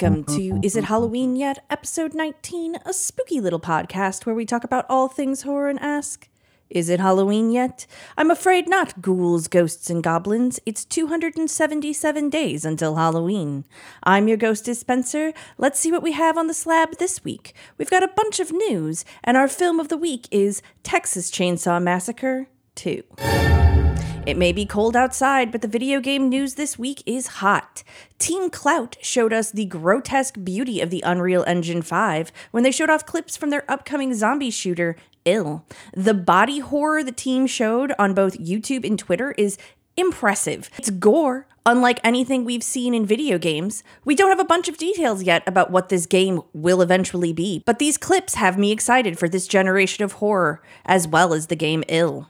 [0.00, 1.62] Welcome to Is It Halloween Yet?
[1.68, 6.26] Episode 19, a spooky little podcast where we talk about all things horror and ask,
[6.70, 7.86] Is it Halloween yet?
[8.16, 10.58] I'm afraid not, ghouls, ghosts, and goblins.
[10.64, 13.66] It's 277 days until Halloween.
[14.02, 15.34] I'm your ghost Spencer.
[15.58, 17.52] Let's see what we have on the slab this week.
[17.76, 21.82] We've got a bunch of news, and our film of the week is Texas Chainsaw
[21.82, 23.69] Massacre 2.
[24.26, 27.82] It may be cold outside, but the video game news this week is hot.
[28.18, 32.90] Team Clout showed us the grotesque beauty of the Unreal Engine 5 when they showed
[32.90, 34.94] off clips from their upcoming zombie shooter,
[35.24, 35.64] Ill.
[35.94, 39.56] The body horror the team showed on both YouTube and Twitter is
[39.96, 40.68] impressive.
[40.76, 43.82] It's gore, unlike anything we've seen in video games.
[44.04, 47.62] We don't have a bunch of details yet about what this game will eventually be,
[47.64, 51.56] but these clips have me excited for this generation of horror, as well as the
[51.56, 52.28] game Ill.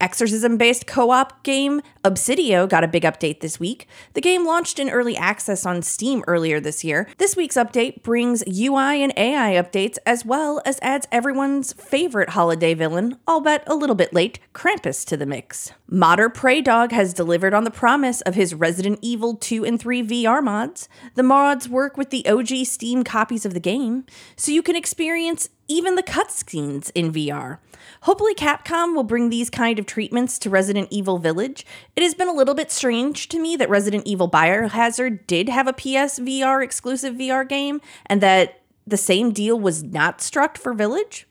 [0.00, 3.88] Exorcism based co op game Obsideo got a big update this week.
[4.14, 7.08] The game launched in early access on Steam earlier this year.
[7.18, 12.74] This week's update brings UI and AI updates as well as adds everyone's favorite holiday
[12.74, 15.72] villain, albeit a little bit late, Krampus to the mix.
[15.88, 20.42] Modder Praydog has delivered on the promise of his Resident Evil 2 and 3 VR
[20.42, 20.88] mods.
[21.16, 24.04] The mods work with the OG Steam copies of the game,
[24.36, 27.58] so you can experience even the cutscenes in VR.
[28.02, 31.64] Hopefully, Capcom will bring these kind of treatments to Resident Evil Village.
[31.94, 35.66] It has been a little bit strange to me that Resident Evil Biohazard did have
[35.66, 41.26] a PSVR exclusive VR game and that the same deal was not struck for Village.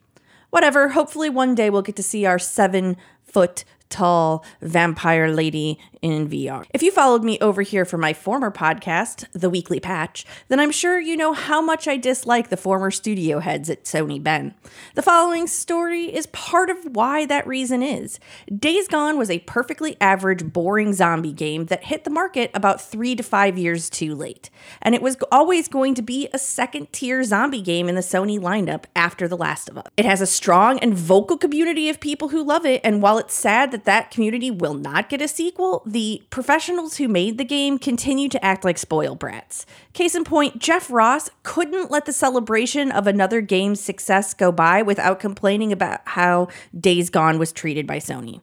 [0.49, 6.29] Whatever, hopefully, one day we'll get to see our seven foot tall vampire lady in
[6.29, 6.65] VR.
[6.73, 10.71] If you followed me over here for my former podcast, The Weekly Patch, then I'm
[10.71, 14.53] sure you know how much I dislike the former studio heads at Sony Bend.
[14.95, 18.19] The following story is part of why that reason is.
[18.55, 23.15] Days Gone was a perfectly average, boring zombie game that hit the market about three
[23.15, 24.49] to five years too late.
[24.81, 28.39] And it was always going to be a second tier zombie game in the Sony
[28.39, 29.87] lineup after The Last of Us.
[29.97, 33.33] It has a strong and vocal community of people who love it, and while it's
[33.33, 37.45] sad that that that community will not get a sequel, the professionals who made the
[37.45, 39.65] game continue to act like spoiled brats.
[39.93, 44.81] Case in point, Jeff Ross couldn't let the celebration of another game's success go by
[44.81, 48.41] without complaining about how Days Gone was treated by Sony.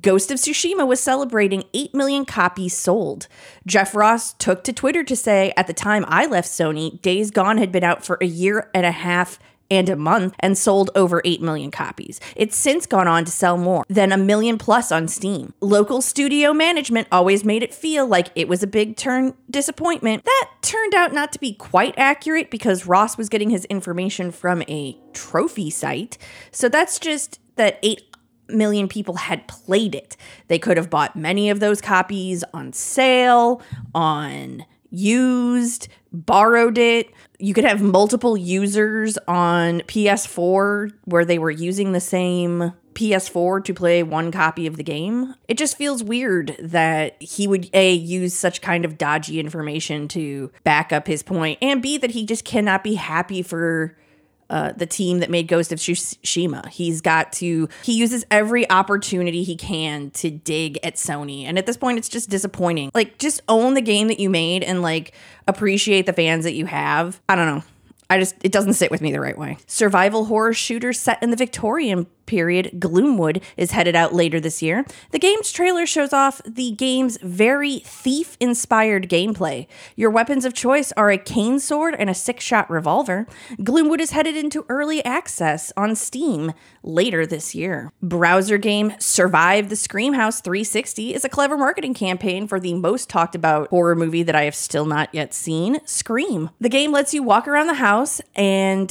[0.00, 3.26] Ghost of Tsushima was celebrating 8 million copies sold.
[3.66, 7.58] Jeff Ross took to Twitter to say, At the time I left Sony, Days Gone
[7.58, 9.38] had been out for a year and a half
[9.72, 12.20] and a month and sold over 8 million copies.
[12.36, 15.54] It's since gone on to sell more than a million plus on Steam.
[15.62, 20.24] Local studio management always made it feel like it was a big turn disappointment.
[20.24, 24.62] That turned out not to be quite accurate because Ross was getting his information from
[24.68, 26.18] a trophy site.
[26.50, 28.02] So that's just that 8
[28.48, 30.18] million people had played it.
[30.48, 33.62] They could have bought many of those copies on sale,
[33.94, 37.10] on used, borrowed it.
[37.38, 43.74] You could have multiple users on PS4 where they were using the same PS4 to
[43.74, 45.34] play one copy of the game.
[45.48, 50.52] It just feels weird that he would A, use such kind of dodgy information to
[50.62, 53.96] back up his point, and B, that he just cannot be happy for
[54.52, 56.68] uh, the team that made Ghost of Tsushima.
[56.68, 61.44] He's got to, he uses every opportunity he can to dig at Sony.
[61.44, 62.90] And at this point, it's just disappointing.
[62.94, 65.14] Like, just own the game that you made and like
[65.48, 67.20] appreciate the fans that you have.
[67.28, 67.64] I don't know.
[68.10, 69.56] I just, it doesn't sit with me the right way.
[69.66, 74.86] Survival horror shooter set in the Victorian period, Gloomwood, is headed out later this year.
[75.10, 79.66] The game's trailer shows off the game's very thief inspired gameplay.
[79.96, 83.26] Your weapons of choice are a cane sword and a six shot revolver.
[83.58, 87.92] Gloomwood is headed into early access on Steam later this year.
[88.02, 93.10] Browser game Survive the Scream House 360 is a clever marketing campaign for the most
[93.10, 96.48] talked about horror movie that I have still not yet seen, Scream.
[96.62, 98.90] The game lets you walk around the house and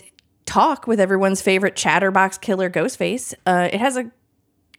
[0.51, 3.34] talk with everyone's favorite chatterbox killer Ghostface.
[3.45, 4.12] Uh, it has a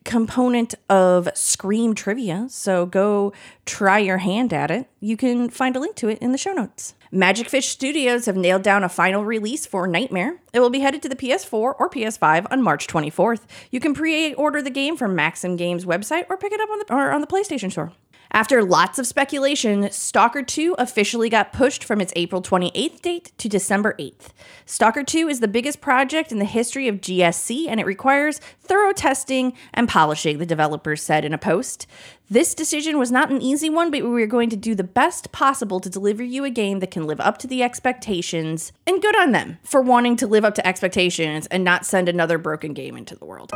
[0.04, 3.32] component of Scream trivia, so go
[3.64, 4.90] try your hand at it.
[5.00, 6.94] You can find a link to it in the show notes.
[7.10, 10.40] Magic Fish Studios have nailed down a final release for Nightmare.
[10.52, 13.46] It will be headed to the PS4 or PS5 on March 24th.
[13.70, 16.94] You can pre-order the game from Maximum Games website or pick it up on the
[16.94, 17.92] or on the PlayStation Store.
[18.34, 23.46] After lots of speculation, Stalker 2 officially got pushed from its April 28th date to
[23.46, 24.30] December 8th.
[24.64, 28.94] Stalker 2 is the biggest project in the history of GSC and it requires thorough
[28.94, 31.86] testing and polishing, the developers said in a post.
[32.30, 35.30] This decision was not an easy one, but we are going to do the best
[35.32, 39.14] possible to deliver you a game that can live up to the expectations, and good
[39.20, 42.96] on them for wanting to live up to expectations and not send another broken game
[42.96, 43.52] into the world.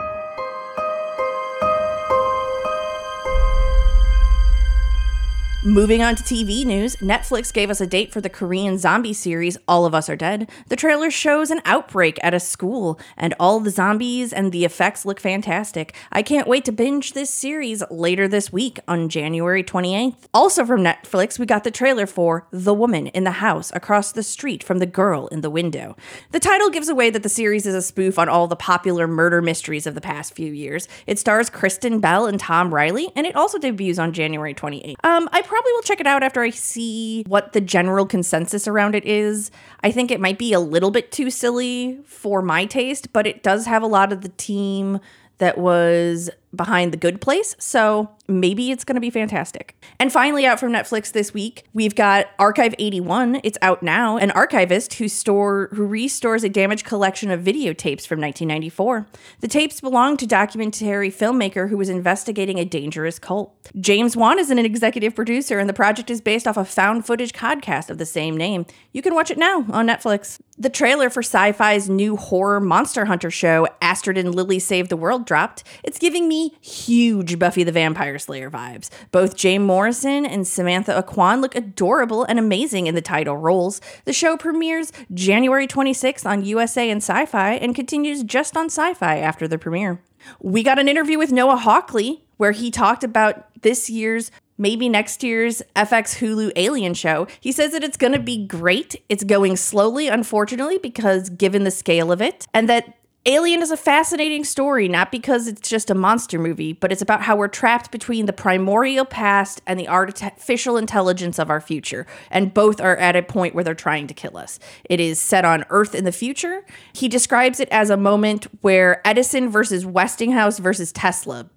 [5.67, 9.59] Moving on to TV news, Netflix gave us a date for the Korean zombie series
[9.67, 10.49] All of Us Are Dead.
[10.69, 15.05] The trailer shows an outbreak at a school, and all the zombies and the effects
[15.05, 15.93] look fantastic.
[16.13, 20.29] I can't wait to binge this series later this week on January 28th.
[20.33, 24.23] Also from Netflix, we got the trailer for The Woman in the House Across the
[24.23, 25.97] Street from the Girl in the Window.
[26.31, 29.43] The title gives away that the series is a spoof on all the popular murder
[29.43, 30.87] mysteries of the past few years.
[31.09, 34.95] It stars Kristen Bell and Tom Riley, and it also debuts on January 28th.
[35.03, 38.95] Um, I probably will check it out after I see what the general consensus around
[38.95, 39.51] it is.
[39.83, 43.43] I think it might be a little bit too silly for my taste, but it
[43.43, 45.01] does have a lot of the team
[45.39, 47.55] that was behind The Good Place.
[47.59, 49.77] So maybe it's going to be fantastic.
[49.99, 53.41] And finally, out from Netflix this week, we've got Archive 81.
[53.45, 54.17] It's out now.
[54.17, 59.07] An archivist who store who restores a damaged collection of videotapes from 1994.
[59.41, 63.71] The tapes belong to documentary filmmaker who was investigating a dangerous cult.
[63.81, 67.33] James Wan is an executive producer, and the project is based off a found footage
[67.33, 68.67] podcast of the same name.
[68.93, 70.41] You can watch it now on Netflix.
[70.59, 75.27] The trailer for sci-fi's new horror monster hunter show, Astrid and Lilly Save the World,
[75.27, 75.63] dropped.
[75.85, 78.91] It's giving me huge Buffy the Vampire Slayer vibes.
[79.11, 83.81] Both Jay Morrison and Samantha Aucoin look adorable and amazing in the title roles.
[84.05, 88.95] The show premieres January 26th on USA and Sci Fi and continues just on Sci
[88.95, 90.01] Fi after the premiere.
[90.41, 95.23] We got an interview with Noah Hawley where he talked about this year's maybe next
[95.23, 97.27] year's FX Hulu Alien show.
[97.41, 99.03] He says that it's going to be great.
[99.09, 102.95] It's going slowly, unfortunately, because given the scale of it, and that
[103.29, 107.23] Alien is a fascinating story, not because it's just a monster movie, but it's about
[107.23, 112.07] how we're trapped between the primordial past and the artificial intelligence of our future.
[112.31, 114.61] And both are at a point where they're trying to kill us.
[114.85, 116.65] It is set on Earth in the future.
[116.93, 121.51] He describes it as a moment where Edison versus Westinghouse versus Tesla,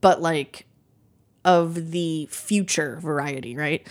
[0.00, 0.66] but like
[1.44, 3.84] of the future variety, right?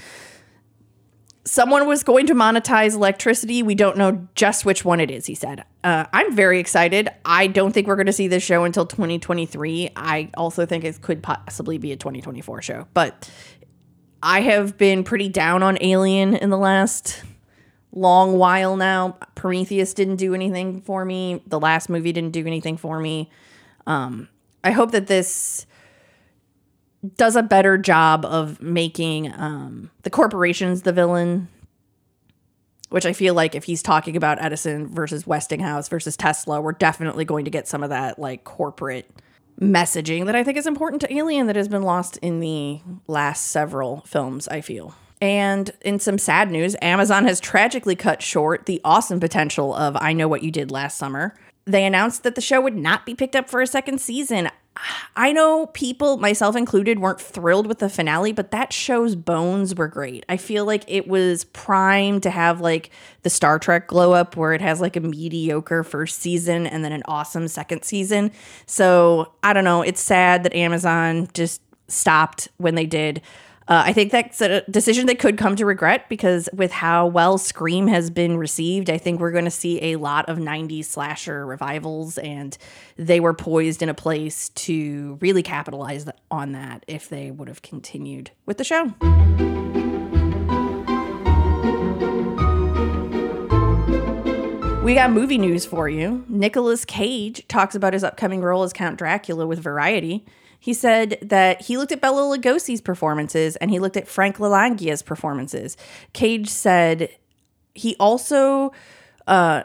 [1.46, 3.64] Someone was going to monetize electricity.
[3.64, 5.64] We don't know just which one it is, he said.
[5.84, 7.10] Uh, I'm very excited.
[7.26, 9.92] I don't think we're going to see this show until 2023.
[9.96, 12.88] I also think it could possibly be a 2024 show.
[12.94, 13.30] But
[14.22, 17.24] I have been pretty down on Alien in the last
[17.92, 19.18] long while now.
[19.36, 23.32] Prometheus didn't do anything for me, the last movie didn't do anything for me.
[23.88, 24.28] Um,
[24.64, 25.66] I hope that this
[27.16, 31.48] does a better job of making um, the corporations the villain.
[32.90, 37.24] Which I feel like if he's talking about Edison versus Westinghouse versus Tesla, we're definitely
[37.24, 39.08] going to get some of that like corporate
[39.62, 43.48] messaging that I think is important to Alien that has been lost in the last
[43.48, 44.96] several films, I feel.
[45.22, 50.14] And in some sad news, Amazon has tragically cut short the awesome potential of I
[50.14, 51.36] Know What You Did Last Summer.
[51.66, 54.50] They announced that the show would not be picked up for a second season.
[55.16, 59.88] I know people, myself included, weren't thrilled with the finale, but that show's bones were
[59.88, 60.26] great.
[60.30, 62.90] I feel like it was primed to have like
[63.24, 66.92] the Star Trek glow up where it has like a mediocre first season and then
[66.92, 68.32] an awesome second season.
[68.66, 69.82] So I don't know.
[69.82, 73.22] It's sad that Amazon just stopped when they did.
[73.70, 77.38] Uh, I think that's a decision they could come to regret because with how well
[77.38, 81.46] Scream has been received, I think we're going to see a lot of 90s slasher
[81.46, 82.58] revivals, and
[82.98, 87.62] they were poised in a place to really capitalize on that if they would have
[87.62, 88.86] continued with the show.
[94.84, 96.26] We got movie news for you.
[96.28, 100.26] Nicolas Cage talks about his upcoming role as Count Dracula with Variety.
[100.60, 105.02] He said that he looked at Bela Lugosi's performances and he looked at Frank Langella's
[105.02, 105.78] performances.
[106.14, 107.10] Cage said
[107.74, 108.74] he also
[109.28, 109.64] uh,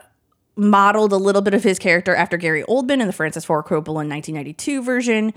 [0.56, 4.06] modeled a little bit of his character after Gary Oldman in the Francis Ford Coppola
[4.06, 5.34] 1992 version.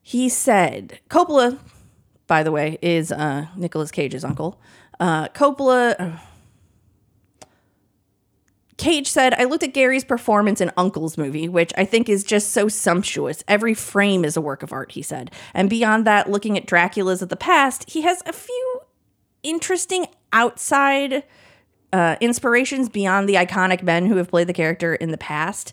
[0.00, 1.58] He said, Coppola,
[2.26, 4.60] by the way, is uh, Nicolas Cage's uncle.
[5.00, 6.20] Uh, Coppola.
[8.76, 12.50] Cage said, I looked at Gary's performance in Uncle's movie, which I think is just
[12.50, 13.44] so sumptuous.
[13.46, 15.30] Every frame is a work of art, he said.
[15.52, 18.80] And beyond that, looking at Dracula's of the past, he has a few
[19.42, 21.22] interesting outside
[21.92, 25.72] uh, inspirations beyond the iconic men who have played the character in the past.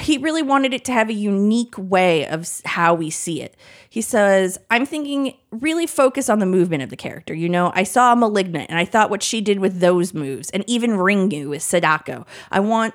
[0.00, 3.56] He really wanted it to have a unique way of how we see it.
[3.88, 7.32] He says, I'm thinking really focus on the movement of the character.
[7.32, 10.64] You know, I saw Malignant and I thought what she did with those moves, and
[10.66, 12.26] even Ringu with Sadako.
[12.50, 12.94] I want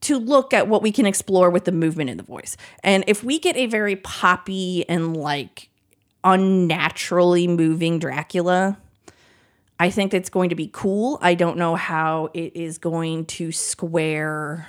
[0.00, 2.56] to look at what we can explore with the movement in the voice.
[2.84, 5.68] And if we get a very poppy and like
[6.24, 8.78] unnaturally moving Dracula,
[9.80, 11.18] I think that's going to be cool.
[11.22, 14.68] I don't know how it is going to square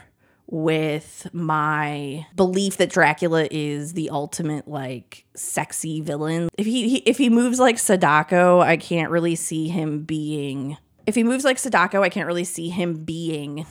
[0.52, 6.50] with my belief that Dracula is the ultimate like sexy villain.
[6.58, 11.16] If he, he if he moves like Sadako, I can't really see him being if
[11.16, 13.66] he moves like Sadako, I can't really see him being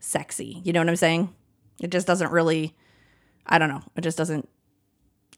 [0.00, 0.60] sexy.
[0.64, 1.34] You know what I'm saying?
[1.80, 2.74] It just doesn't really
[3.46, 3.82] I don't know.
[3.96, 4.48] It just doesn't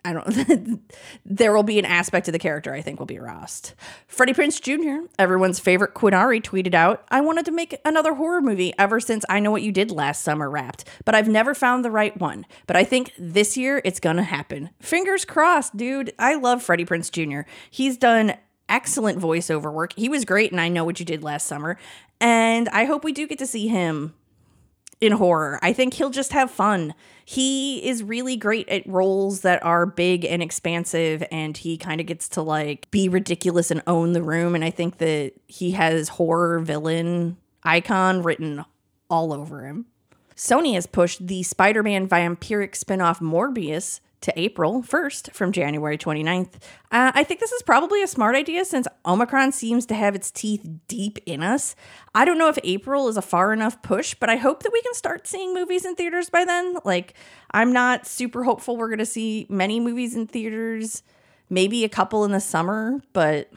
[0.04, 0.80] I don't.
[1.25, 3.75] there will be an aspect of the character I think will be lost.
[4.07, 8.73] Freddie Prinze Jr., everyone's favorite Quinari, tweeted out, "I wanted to make another horror movie
[8.78, 11.90] ever since I Know What You Did Last Summer wrapped, but I've never found the
[11.90, 12.47] right one.
[12.66, 14.71] But I think this year it's gonna happen.
[14.80, 16.12] Fingers crossed, dude.
[16.19, 17.49] I love Freddie Prinze Jr.
[17.71, 18.35] He's done."
[18.69, 19.95] Excellent voiceover work.
[19.97, 21.76] He was great, and I know what you did last summer.
[22.21, 24.14] And I hope we do get to see him
[25.00, 25.59] in horror.
[25.62, 26.95] I think he'll just have fun.
[27.31, 32.09] He is really great at roles that are big and expansive, and he kind of
[32.09, 34.57] gets to like be ridiculous and own the room.
[34.57, 38.65] And I think that he has horror villain icon written
[39.09, 39.87] all over him.
[40.35, 45.97] Sony has pushed the Spider Man vampiric spin off Morbius to April 1st from January
[45.97, 46.55] 29th.
[46.91, 50.31] Uh, I think this is probably a smart idea since Omicron seems to have its
[50.31, 51.75] teeth deep in us.
[52.15, 54.83] I don't know if April is a far enough push, but I hope that we
[54.83, 56.77] can start seeing movies in theaters by then.
[56.85, 57.15] Like,
[57.50, 61.03] I'm not super hopeful we're going to see many movies in theaters,
[61.49, 63.50] maybe a couple in the summer, but.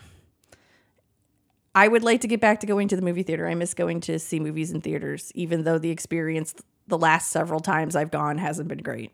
[1.75, 3.47] I would like to get back to going to the movie theater.
[3.47, 6.53] I miss going to see movies in theaters, even though the experience
[6.87, 9.11] the last several times I've gone hasn't been great.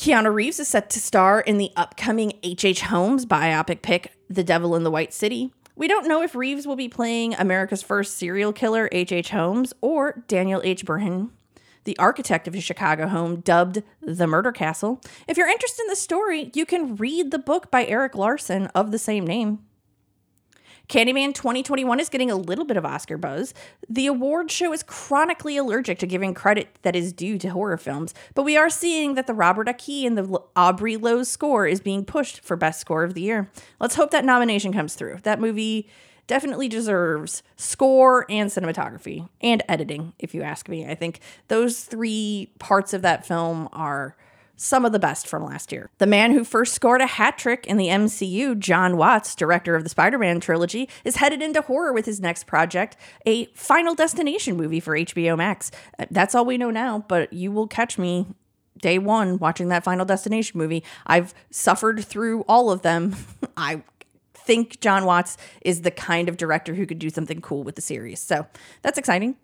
[0.00, 2.80] Keanu Reeves is set to star in the upcoming H.H.
[2.80, 5.52] Holmes biopic pick, The Devil in the White City.
[5.76, 9.28] We don't know if Reeves will be playing America's first serial killer, H.H.
[9.28, 10.86] Holmes, or Daniel H.
[10.86, 11.34] Burnham,
[11.84, 15.02] the architect of his Chicago home, dubbed the Murder Castle.
[15.28, 18.92] If you're interested in the story, you can read the book by Erik Larson of
[18.92, 19.58] the same name.
[20.90, 23.54] Candyman 2021 is getting a little bit of Oscar buzz.
[23.88, 28.12] The award show is chronically allergic to giving credit that is due to horror films,
[28.34, 32.04] but we are seeing that the Robert Aiki and the Aubrey Lowe score is being
[32.04, 33.48] pushed for Best Score of the Year.
[33.78, 35.20] Let's hope that nomination comes through.
[35.22, 35.88] That movie
[36.26, 40.88] definitely deserves score and cinematography and editing, if you ask me.
[40.88, 44.16] I think those three parts of that film are
[44.60, 45.88] some of the best from last year.
[45.96, 49.84] The man who first scored a hat trick in the MCU, Jon Watts, director of
[49.84, 54.58] the Spider Man trilogy, is headed into horror with his next project, a Final Destination
[54.58, 55.70] movie for HBO Max.
[55.98, 58.26] Uh, that's all we know now, but you will catch me
[58.82, 60.84] day one watching that Final Destination movie.
[61.06, 63.16] I've suffered through all of them.
[63.56, 63.82] I
[64.34, 67.82] think Jon Watts is the kind of director who could do something cool with the
[67.82, 68.20] series.
[68.20, 68.46] So
[68.82, 69.36] that's exciting.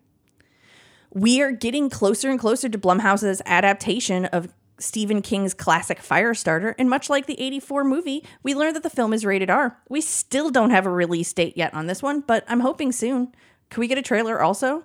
[1.11, 6.89] We are getting closer and closer to Blumhouse's adaptation of Stephen King's classic Firestarter, and
[6.89, 9.77] much like the 84 movie, we learned that the film is rated R.
[9.89, 13.33] We still don't have a release date yet on this one, but I'm hoping soon.
[13.69, 14.83] Can we get a trailer also?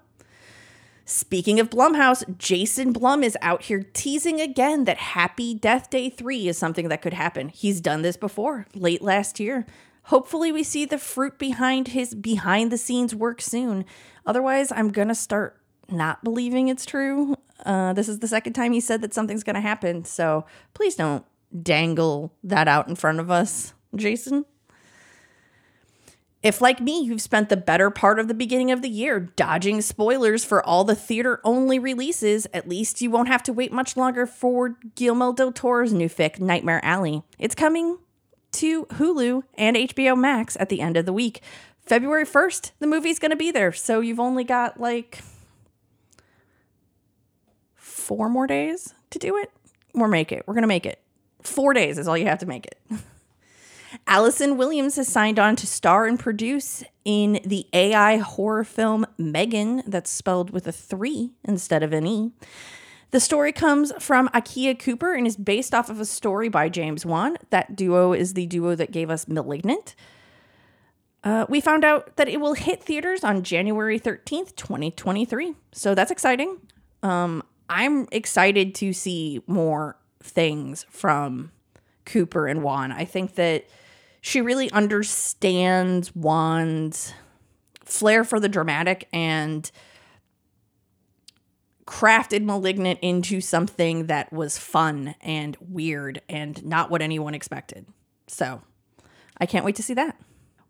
[1.05, 6.49] Speaking of Blumhouse, Jason Blum is out here teasing again that Happy Death Day 3
[6.49, 7.49] is something that could happen.
[7.49, 9.67] He's done this before, late last year.
[10.05, 13.85] Hopefully, we see the fruit behind his behind the scenes work soon.
[14.27, 15.61] Otherwise, I'm going to start
[15.93, 17.37] not believing it's true.
[17.65, 20.05] Uh, this is the second time he said that something's going to happen.
[20.05, 20.45] So
[20.75, 21.25] please don't
[21.63, 24.45] dangle that out in front of us, Jason.
[26.43, 29.81] If, like me, you've spent the better part of the beginning of the year dodging
[29.81, 33.97] spoilers for all the theater only releases, at least you won't have to wait much
[33.97, 37.23] longer for Guillermo del Toro's new fic, Nightmare Alley.
[37.39, 37.99] It's coming
[38.53, 41.43] to Hulu and HBO Max at the end of the week.
[41.87, 43.73] February 1st, the movie's going to be there.
[43.73, 45.21] So you've only got like
[48.17, 49.51] four more days to do it.
[49.95, 50.45] We're make it.
[50.47, 51.01] We're gonna make it.
[51.41, 52.79] Four days is all you have to make it.
[54.07, 59.83] Allison Williams has signed on to star and produce in the AI horror film Megan,
[59.87, 62.33] that's spelled with a three instead of an E.
[63.13, 67.07] The story comes from Akela Cooper and is based off of a story by James
[67.07, 67.39] Wan.
[67.49, 69.95] That duo is the duo that gave us Malignant.
[71.25, 75.55] Uh, we found out that it will hit theaters on January 13th, 2023.
[75.73, 76.59] So that's exciting.
[77.03, 77.43] Um,
[77.75, 81.53] I'm excited to see more things from
[82.05, 82.93] Cooper and Wan.
[82.93, 83.65] I think that
[84.21, 87.15] she really understands Wan's
[87.83, 89.71] flair for the dramatic and
[91.87, 97.87] crafted Malignant into something that was fun and weird and not what anyone expected.
[98.27, 98.61] So
[99.39, 100.21] I can't wait to see that.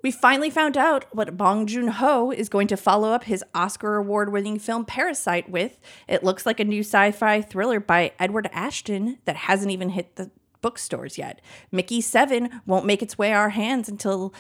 [0.02, 3.97] We finally found out what Bong Joon Ho is going to follow up his Oscar
[3.97, 5.78] award winning film Parasite with.
[6.09, 10.16] It looks like a new sci fi thriller by Edward Ashton that hasn't even hit
[10.16, 11.40] the bookstores yet.
[11.71, 14.35] Mickey 7 won't make its way our hands until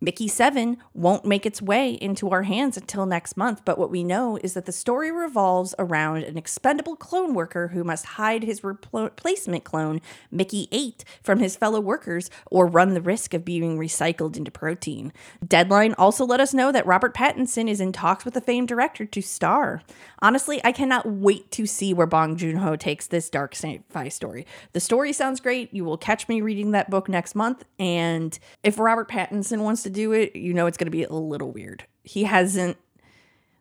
[0.00, 4.04] Mickey 7 won't make its way into our hands until next month, but what we
[4.04, 8.62] know is that the story revolves around an expendable clone worker who must hide his
[8.62, 14.36] replacement clone, Mickey 8, from his fellow workers or run the risk of being recycled
[14.36, 15.12] into protein.
[15.46, 19.06] Deadline also let us know that Robert Pattinson is in talks with the famed director
[19.06, 19.82] to star.
[20.20, 24.08] Honestly, I cannot wait to see where Bong Joon Ho takes this dark sci fi
[24.08, 24.46] story.
[24.72, 25.72] The story sounds great.
[25.72, 29.90] You will catch me reading that book next month, and if Robert Pattinson wants to
[29.90, 31.84] do it, you know it's going to be a little weird.
[32.02, 32.76] He hasn't,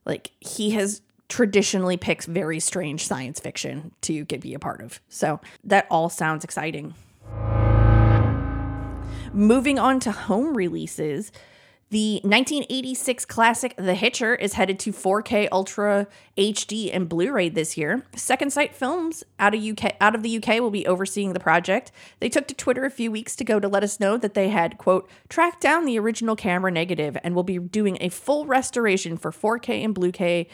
[0.06, 5.00] like, he has traditionally picked very strange science fiction to get be a part of.
[5.08, 6.96] So that all sounds exciting.
[9.34, 11.32] Moving on to home releases,
[11.92, 18.04] the 1986 classic The Hitcher is headed to 4K Ultra HD and Blu-ray this year.
[18.16, 21.92] Second Sight Films out of UK out of the UK will be overseeing the project.
[22.20, 24.80] They took to Twitter a few weeks ago to let us know that they had
[24.80, 29.32] quote tracked down the original camera negative and will be doing a full restoration for
[29.32, 30.48] 4K and Blu-ray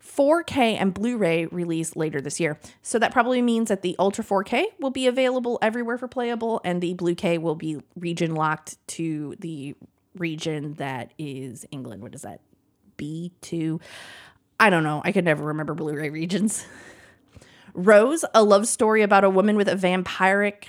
[0.00, 2.60] 4K and Blu-ray release later this year.
[2.80, 6.80] So that probably means that the Ultra 4K will be available everywhere for playable and
[6.80, 9.74] the Blu-ray will be region locked to the
[10.18, 12.02] region that is England.
[12.02, 12.40] What is that?
[12.98, 13.80] B2.
[14.58, 15.02] I don't know.
[15.04, 16.66] I could never remember Blu ray regions.
[17.74, 20.68] Rose, a love story about a woman with a vampiric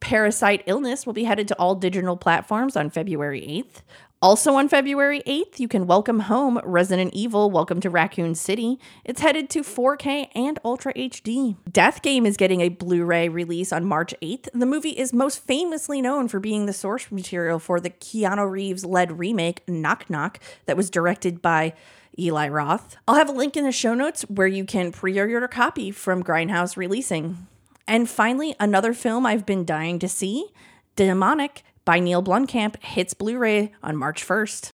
[0.00, 3.82] parasite illness, will be headed to all digital platforms on February 8th.
[4.22, 8.78] Also on February 8th, you can welcome home Resident Evil Welcome to Raccoon City.
[9.04, 11.56] It's headed to 4K and Ultra HD.
[11.68, 14.48] Death Game is getting a Blu ray release on March 8th.
[14.54, 18.84] The movie is most famously known for being the source material for the Keanu Reeves
[18.84, 21.74] led remake Knock Knock that was directed by
[22.16, 22.96] Eli Roth.
[23.08, 25.90] I'll have a link in the show notes where you can pre order a copy
[25.90, 27.48] from Grindhouse Releasing.
[27.88, 30.46] And finally, another film I've been dying to see
[30.94, 34.70] Demonic by Neill Blomkamp hits Blu ray on March 1st.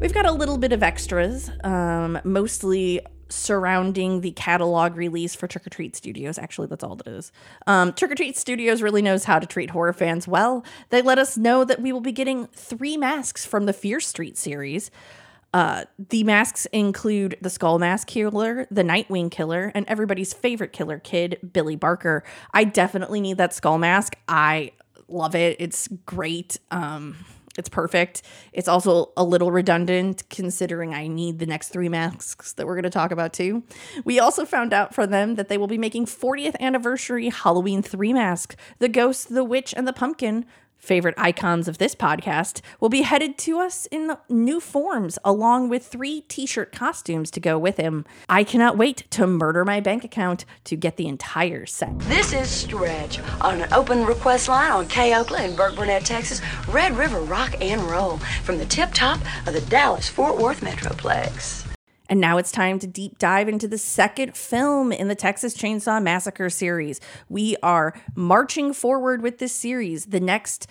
[0.00, 5.66] We've got a little bit of extras, um, mostly surrounding the catalog release for Trick
[5.66, 6.38] or Treat Studios.
[6.38, 7.32] Actually, that's all it is.
[7.66, 10.64] Um, Trick or Treat Studios really knows how to treat horror fans well.
[10.90, 14.36] They let us know that we will be getting three masks from the Fear Street
[14.36, 14.90] series.
[15.52, 20.98] Uh, the masks include the Skull Mask Killer, the Nightwing Killer, and everybody's favorite killer
[20.98, 22.24] kid, Billy Barker.
[22.52, 24.16] I definitely need that Skull Mask.
[24.28, 24.72] I
[25.08, 25.56] love it.
[25.60, 26.58] It's great.
[26.70, 27.16] Um,
[27.58, 28.22] it's perfect.
[28.52, 32.84] It's also a little redundant considering I need the next three masks that we're going
[32.84, 33.62] to talk about too.
[34.04, 38.12] We also found out from them that they will be making 40th anniversary Halloween 3
[38.12, 40.44] masks The Ghost, the Witch, and the Pumpkin
[40.86, 45.86] favorite icons of this podcast, will be headed to us in new forms, along with
[45.86, 48.04] three t shirt costumes to go with him.
[48.28, 51.98] I cannot wait to murder my bank account to get the entire set.
[52.00, 56.40] This is Stretch on an open request line on K Oakland in Burkburnett, Texas.
[56.68, 61.65] Red River Rock and Roll from the tip top of the Dallas Fort Worth Metroplex.
[62.08, 66.02] And now it's time to deep dive into the second film in the Texas Chainsaw
[66.02, 67.00] Massacre series.
[67.28, 70.06] We are marching forward with this series.
[70.06, 70.66] The next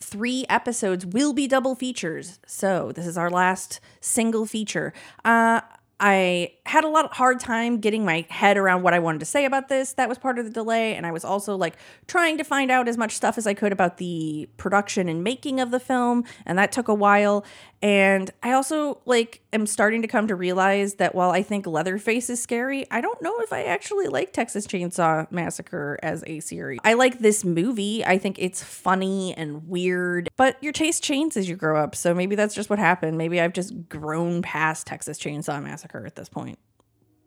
[0.00, 2.38] three episodes will be double features.
[2.46, 4.92] So this is our last single feature.
[5.24, 5.62] Uh,
[6.00, 9.26] I had a lot of hard time getting my head around what I wanted to
[9.26, 9.92] say about this.
[9.92, 10.96] That was part of the delay.
[10.96, 11.76] And I was also like
[12.08, 15.60] trying to find out as much stuff as I could about the production and making
[15.60, 16.24] of the film.
[16.46, 17.44] And that took a while.
[17.80, 22.30] And I also like am starting to come to realize that while I think Leatherface
[22.30, 26.80] is scary, I don't know if I actually like Texas Chainsaw Massacre as a series.
[26.82, 28.04] I like this movie.
[28.04, 31.94] I think it's funny and weird, but your taste changes as you grow up.
[31.94, 33.18] So maybe that's just what happened.
[33.18, 36.58] Maybe I've just grown past Texas Chainsaw Massacre at this point.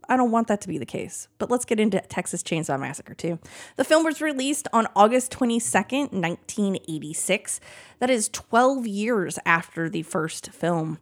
[0.10, 1.28] I don't want that to be the case.
[1.38, 3.40] But let's get into Texas Chainsaw Massacre too.
[3.76, 7.60] The film was released on August 22nd, 1986.
[8.00, 11.00] That is 12 years after the first film.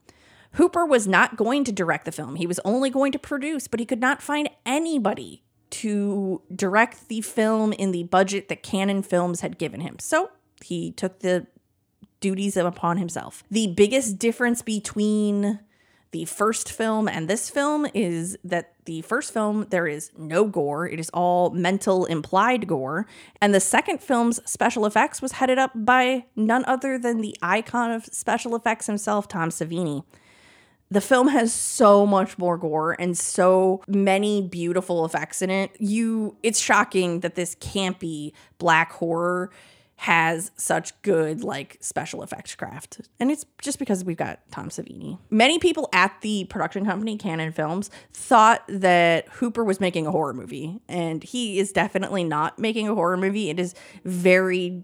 [0.54, 2.36] Hooper was not going to direct the film.
[2.36, 7.22] He was only going to produce, but he could not find anybody to direct the
[7.22, 10.00] film in the budget that Cannon Films had given him.
[10.00, 10.32] So
[10.64, 11.48] he took the
[12.22, 13.44] duties upon himself.
[13.52, 15.60] The biggest difference between
[16.12, 20.88] the first film and this film is that the first film there is no gore.
[20.88, 23.06] It is all mental implied gore.
[23.42, 27.92] And the second film's special effects was headed up by none other than the icon
[27.92, 30.04] of special effects himself tom savini.
[30.92, 35.72] The film has so much more gore and so many beautiful effects in it.
[35.80, 39.52] You it's shocking that this campy black horror
[39.98, 43.02] has such good like special effects craft.
[43.20, 45.20] And it's just because we've got Tom Savini.
[45.30, 50.34] Many people at the production company Cannon Films thought that Hooper was making a horror
[50.34, 53.50] movie and he is definitely not making a horror movie.
[53.50, 54.84] It is very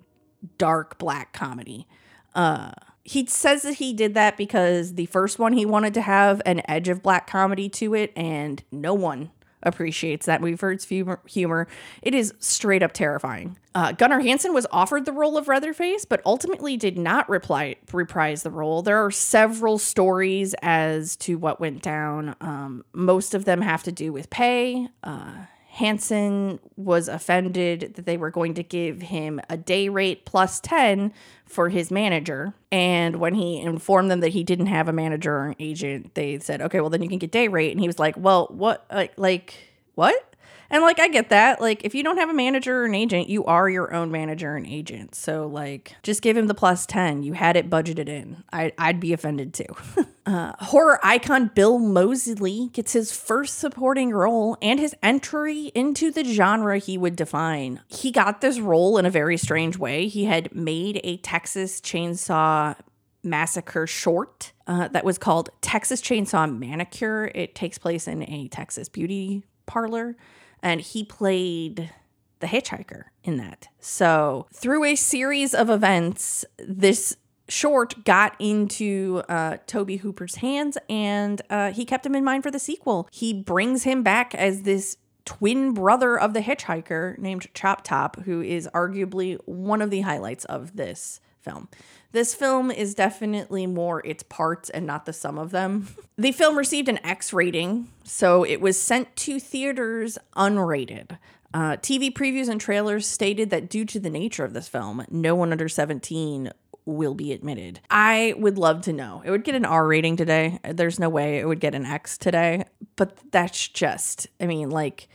[0.57, 1.87] dark black comedy.
[2.33, 2.71] Uh
[3.03, 6.61] he says that he did that because the first one he wanted to have an
[6.69, 9.31] edge of black comedy to it, and no one
[9.63, 11.67] appreciates that for its humor.
[12.01, 13.57] It is straight up terrifying.
[13.73, 18.43] Uh, Gunnar Hansen was offered the role of Leatherface, but ultimately did not reply, reprise
[18.43, 18.81] the role.
[18.81, 22.35] There are several stories as to what went down.
[22.41, 24.87] Um, most of them have to do with pay.
[25.03, 25.45] Uh,
[25.81, 31.11] Hansen was offended that they were going to give him a day rate plus 10
[31.47, 32.53] for his manager.
[32.71, 36.37] And when he informed them that he didn't have a manager or an agent, they
[36.37, 37.71] said, okay, well, then you can get day rate.
[37.71, 39.55] And he was like, well, what, like, like
[39.95, 40.30] what?
[40.71, 41.59] And like I get that.
[41.59, 44.55] Like if you don't have a manager or an agent, you are your own manager
[44.55, 45.13] and agent.
[45.15, 47.23] So like just give him the plus 10.
[47.23, 48.43] You had it budgeted in.
[48.53, 49.65] I I'd be offended too.
[50.25, 56.23] uh, horror icon Bill Moseley gets his first supporting role and his entry into the
[56.23, 57.81] genre he would define.
[57.89, 60.07] He got this role in a very strange way.
[60.07, 62.77] He had made a Texas Chainsaw
[63.23, 67.29] Massacre short uh, that was called Texas Chainsaw Manicure.
[67.35, 70.15] It takes place in a Texas beauty parlor
[70.61, 71.91] and he played
[72.39, 73.67] the hitchhiker in that.
[73.79, 77.15] So, through a series of events, this
[77.47, 82.51] short got into uh, Tobe Hooper's hands and uh, he kept him in mind for
[82.51, 83.07] the sequel.
[83.11, 88.41] He brings him back as this twin brother of the hitchhiker named Chop Top, who
[88.41, 91.67] is arguably one of the highlights of this film.
[92.11, 95.87] This film is definitely more its parts and not the sum of them.
[96.17, 101.17] the film received an X rating, so it was sent to theaters unrated.
[101.53, 105.35] Uh, TV previews and trailers stated that due to the nature of this film, no
[105.35, 106.51] one under 17
[106.85, 107.79] will be admitted.
[107.89, 109.21] I would love to know.
[109.23, 110.59] It would get an R rating today.
[110.63, 115.07] There's no way it would get an X today, but that's just, I mean, like,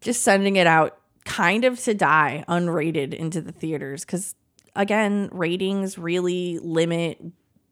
[0.00, 4.34] just sending it out kind of to die unrated into the theaters because
[4.76, 7.20] again, ratings really limit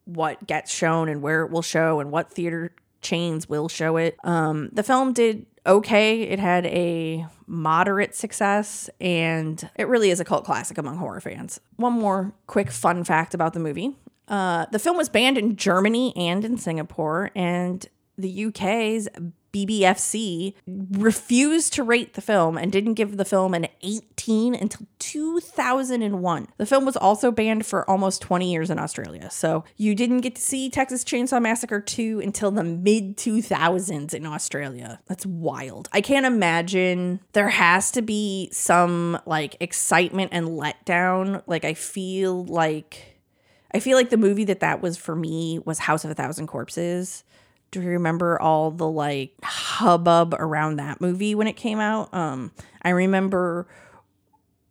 [0.04, 4.16] what gets shown and where it will show and what theater chains will show it.
[4.24, 6.22] Um, the film did okay.
[6.22, 11.61] It had a moderate success and it really is a cult classic among horror fans.
[11.76, 13.96] One more quick fun fact about the movie.
[14.28, 17.87] Uh, the film was banned in Germany and in Singapore, and
[18.18, 19.09] the UK's
[19.57, 26.48] BBFC refused to rate the film and didn't give the film an 18 until 2001.
[26.59, 29.31] The film was also banned for almost 20 years in Australia.
[29.31, 34.26] So you didn't get to see Texas Chainsaw Massacre 2 until the mid 2000s in
[34.26, 35.00] Australia.
[35.07, 35.88] That's wild.
[35.90, 41.42] I can't imagine there has to be some like excitement and letdown.
[41.46, 43.20] Like I feel like
[43.72, 46.46] I feel like the movie that that was for me was House of a Thousand
[46.46, 47.24] Corpses
[47.70, 52.12] do you remember all the like hubbub around that movie when it came out?
[52.14, 52.52] Um,
[52.83, 53.66] I remember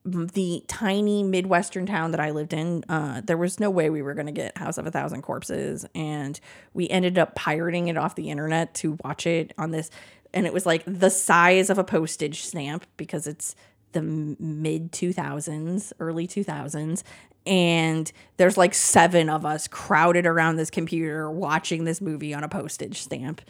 [0.06, 2.84] the tiny midwestern town that I lived in.
[2.88, 5.86] Uh, there was no way we were going to get House of a Thousand Corpses,
[5.96, 6.40] and
[6.74, 9.90] we ended up pirating it off the internet to watch it on this.
[10.34, 13.56] And it was like the size of a postage stamp because it's
[13.94, 17.04] the mid 2000s, early 2000s,
[17.46, 22.50] and there's like seven of us crowded around this computer watching this movie on a
[22.50, 23.42] postage stamp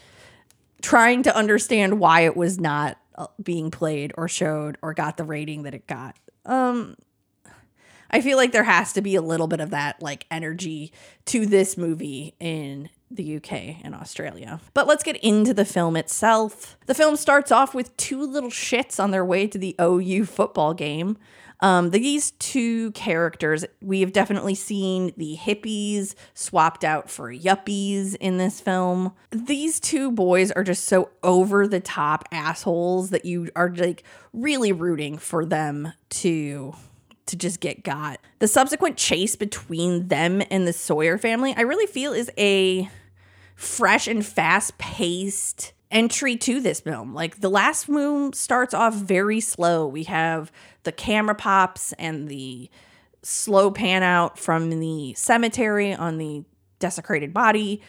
[0.81, 5.23] trying to understand why it was not uh, being played or showed or got the
[5.23, 6.95] rating that it got um
[8.12, 10.91] i feel like there has to be a little bit of that like energy
[11.25, 14.60] to this movie in the UK and Australia.
[14.73, 16.77] But let's get into the film itself.
[16.86, 20.73] The film starts off with two little shits on their way to the OU football
[20.73, 21.17] game.
[21.61, 28.37] Um, these two characters, we have definitely seen the hippies swapped out for yuppies in
[28.37, 29.13] this film.
[29.31, 34.71] These two boys are just so over the top assholes that you are like really
[34.71, 36.75] rooting for them to
[37.27, 38.19] to just get got.
[38.37, 42.87] The subsequent chase between them and the Sawyer family, I really feel is a
[43.55, 47.13] fresh and fast paced entry to this film.
[47.13, 49.88] Like the last film starts off very slow.
[49.88, 50.51] We have
[50.84, 52.69] the camera pops and the
[53.23, 56.43] slow pan out from the cemetery on the
[56.79, 57.81] desecrated body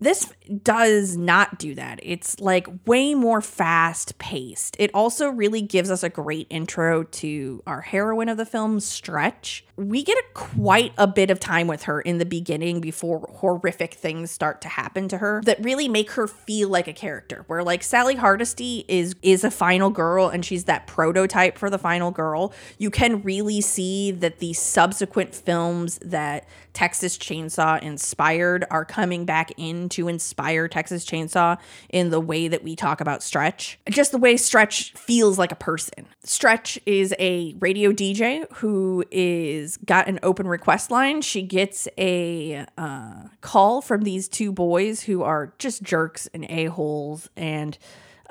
[0.00, 0.32] this
[0.62, 2.00] does not do that.
[2.02, 4.76] It's like way more fast paced.
[4.78, 9.64] It also really gives us a great intro to our heroine of the film, Stretch.
[9.76, 13.94] We get a, quite a bit of time with her in the beginning before horrific
[13.94, 17.44] things start to happen to her that really make her feel like a character.
[17.46, 21.78] Where like Sally Hardesty is is a final girl and she's that prototype for the
[21.78, 22.52] final girl.
[22.78, 29.52] You can really see that the subsequent films that Texas Chainsaw inspired are coming back
[29.56, 33.78] in to inspire Texas Chainsaw in the way that we talk about Stretch.
[33.88, 36.06] Just the way Stretch feels like a person.
[36.22, 41.22] Stretch is a radio DJ who is got an open request line.
[41.22, 47.28] She gets a uh, call from these two boys who are just jerks and a-holes
[47.36, 47.76] and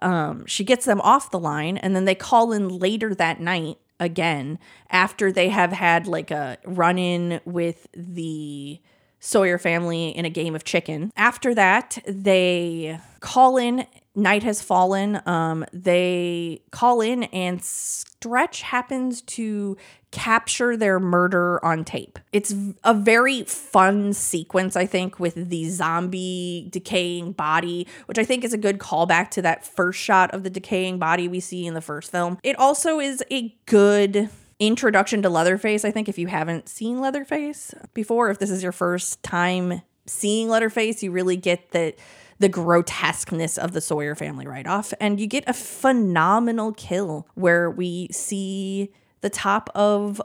[0.02, 3.78] um, she gets them off the line and then they call in later that night
[4.00, 4.60] again
[4.90, 8.80] after they have had like a run in with the
[9.20, 11.12] Sawyer family in a game of chicken.
[11.18, 13.86] After that, they call in.
[14.22, 15.22] Night has fallen.
[15.26, 19.78] Um, they call in, and Stretch happens to
[20.12, 22.18] capture their murder on tape.
[22.34, 22.54] It's
[22.84, 28.54] a very fun sequence, I think, with the zombie decaying body, which I think is
[28.54, 31.82] a good callback to that first shot of the decaying body we see in the
[31.82, 32.40] first film.
[32.44, 34.30] It also is a good
[34.60, 35.86] introduction to Leatherface.
[35.86, 40.50] I think if you haven't seen Leatherface before, if this is your first time seeing
[40.50, 41.96] Leatherface, you really get that
[42.40, 44.94] the grotesqueness of the Sawyer family right off.
[45.00, 50.22] And you get a phenomenal kill where we see the top of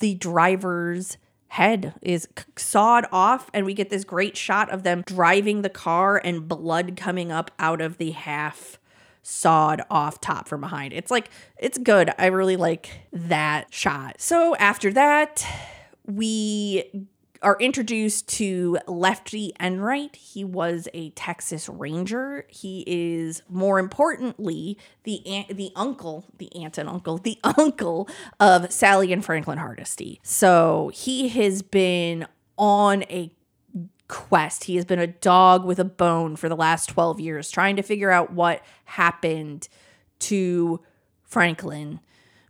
[0.00, 1.16] the driver's
[1.48, 6.20] head is sawed off and we get this great shot of them driving the car
[6.24, 8.78] and blood coming up out of the half
[9.22, 10.92] sawed off top from behind.
[10.92, 12.10] It's like it's good.
[12.18, 14.20] I really like that shot.
[14.20, 15.46] So after that,
[16.06, 17.06] we
[17.42, 20.16] are introduced to Lefty Enright.
[20.16, 22.46] He was a Texas Ranger.
[22.48, 28.72] He is more importantly the aunt, the uncle, the aunt and uncle, the uncle of
[28.72, 30.20] Sally and Franklin Hardesty.
[30.22, 32.26] So he has been
[32.56, 33.34] on a
[34.08, 34.64] quest.
[34.64, 37.82] He has been a dog with a bone for the last 12 years trying to
[37.82, 39.68] figure out what happened
[40.20, 40.80] to
[41.22, 42.00] Franklin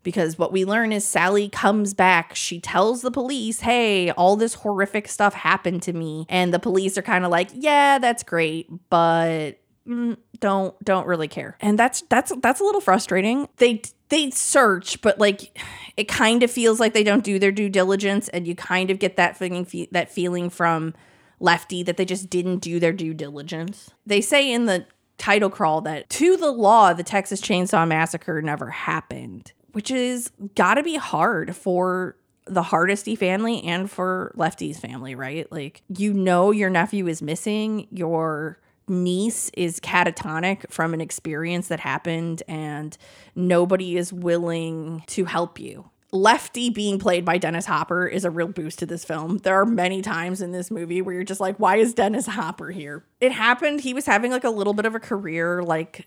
[0.02, 2.34] because what we learn is Sally comes back.
[2.34, 6.96] She tells the police, "Hey, all this horrific stuff happened to me." And the police
[6.98, 9.52] are kind of like, "Yeah, that's great, but
[9.86, 13.48] mm, don't don't really care." And that's that's that's a little frustrating.
[13.56, 15.58] They they search, but like
[15.96, 18.98] it kind of feels like they don't do their due diligence and you kind of
[18.98, 20.94] get that feeling that feeling from
[21.40, 23.90] Lefty that they just didn't do their due diligence.
[24.06, 24.86] They say in the
[25.18, 30.74] title crawl that to the law the Texas Chainsaw Massacre never happened which is got
[30.74, 35.50] to be hard for the Hardesty family and for Lefty's family, right?
[35.52, 38.58] Like, you know, your nephew is missing, your
[38.88, 42.96] niece is catatonic from an experience that happened, and
[43.34, 45.88] nobody is willing to help you.
[46.14, 49.38] Lefty being played by Dennis Hopper is a real boost to this film.
[49.38, 52.70] There are many times in this movie where you're just like, why is Dennis Hopper
[52.70, 53.04] here?
[53.18, 53.80] It happened.
[53.80, 56.06] He was having like a little bit of a career like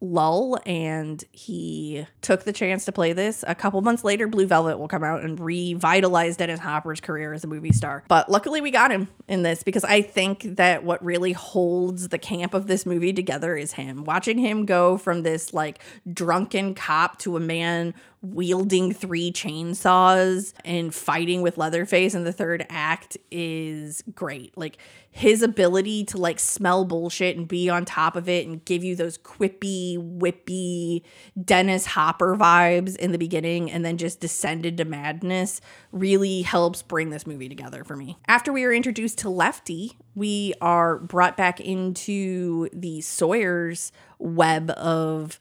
[0.00, 3.44] lull and he took the chance to play this.
[3.46, 7.44] A couple months later, Blue Velvet will come out and revitalize Dennis Hopper's career as
[7.44, 8.04] a movie star.
[8.08, 12.18] But luckily, we got him in this because I think that what really holds the
[12.18, 14.04] camp of this movie together is him.
[14.04, 15.80] Watching him go from this like
[16.10, 22.66] drunken cop to a man wielding three chainsaws and fighting with Leatherface in the third
[22.68, 24.56] act is great.
[24.56, 24.78] Like
[25.10, 28.96] his ability to like smell bullshit and be on top of it and give you
[28.96, 31.02] those quippy, whippy
[31.42, 35.60] Dennis Hopper vibes in the beginning and then just descended to madness
[35.92, 38.18] really helps bring this movie together for me.
[38.26, 45.38] After we are introduced to Lefty, we are brought back into the Sawyer's web of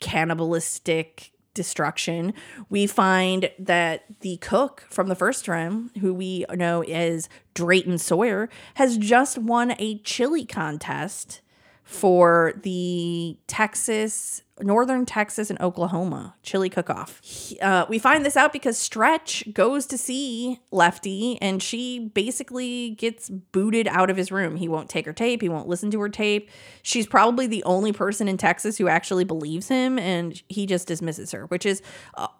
[0.00, 2.34] cannibalistic destruction,
[2.70, 8.48] we find that the cook from the first room, who we know is Drayton Sawyer,
[8.74, 11.40] has just won a chili contest
[11.84, 17.20] for the Texas northern Texas and Oklahoma chili cook off.
[17.60, 23.30] Uh, we find this out because Stretch goes to see Lefty and she basically gets
[23.30, 24.56] booted out of his room.
[24.56, 26.50] He won't take her tape, he won't listen to her tape.
[26.82, 31.30] She's probably the only person in Texas who actually believes him and he just dismisses
[31.32, 31.82] her, which is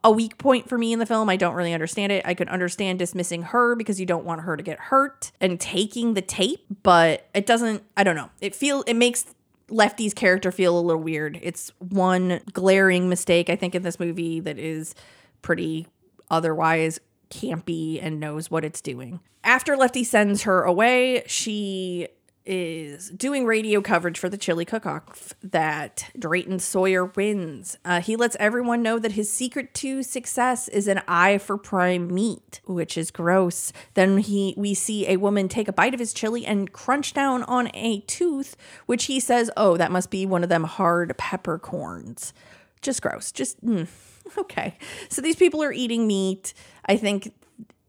[0.05, 1.29] a weak point for me in the film.
[1.29, 2.27] I don't really understand it.
[2.27, 6.15] I could understand dismissing her because you don't want her to get hurt and taking
[6.15, 8.31] the tape, but it doesn't, I don't know.
[8.41, 9.25] It feel it makes
[9.73, 11.39] Lefty's character feel a little weird.
[11.43, 14.95] It's one glaring mistake I think in this movie that is
[15.41, 15.87] pretty
[16.31, 19.21] otherwise campy and knows what it's doing.
[19.43, 22.09] After Lefty sends her away, she
[22.45, 27.79] is doing radio coverage for the chili cook-off that Drayton Sawyer wins.
[27.85, 32.13] Uh, he lets everyone know that his secret to success is an eye for prime
[32.13, 33.73] meat, which is gross.
[33.95, 37.43] Then he we see a woman take a bite of his chili and crunch down
[37.45, 42.33] on a tooth, which he says, "Oh, that must be one of them hard peppercorns."
[42.81, 43.31] Just gross.
[43.31, 43.87] Just mm,
[44.39, 44.77] okay.
[45.09, 46.55] So these people are eating meat.
[46.87, 47.33] I think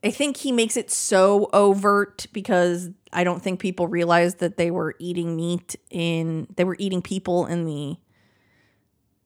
[0.03, 4.69] I think he makes it so overt because I don't think people realized that they
[4.69, 7.97] were eating meat in they were eating people in the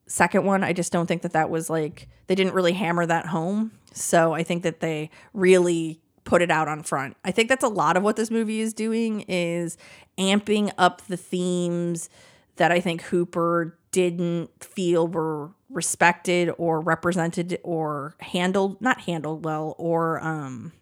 [0.06, 0.62] second one.
[0.62, 3.72] I just don't think that that was like they didn't really hammer that home.
[3.92, 7.16] So I think that they really put it out on front.
[7.24, 9.78] I think that's a lot of what this movie is doing is
[10.18, 12.08] amping up the themes
[12.56, 19.74] that I think Hooper didn't feel were respected or represented or handled not handled well
[19.78, 20.72] or um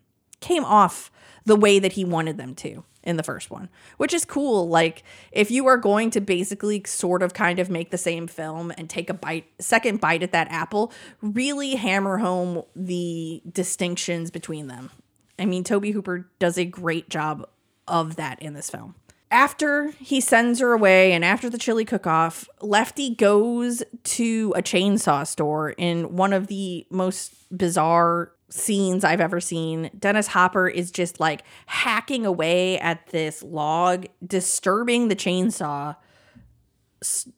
[0.41, 1.11] came off
[1.45, 4.69] the way that he wanted them to in the first one, which is cool.
[4.69, 8.73] Like, if you are going to basically sort of kind of make the same film
[8.77, 14.67] and take a bite, second bite at that apple, really hammer home the distinctions between
[14.67, 14.91] them.
[15.39, 17.49] I mean, Tobe Hooper does a great job
[17.87, 18.97] of that in this film.
[19.31, 24.63] After he sends her away and after the chili cook off, Lefty goes to a
[24.63, 29.91] chainsaw store in one of the most bizarre scenes I've ever seen.
[29.99, 35.97] Dennis Hopper is just like hacking away at this log, disturbing the chainsaw